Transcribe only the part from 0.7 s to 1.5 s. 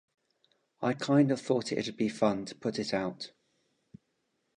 I kind of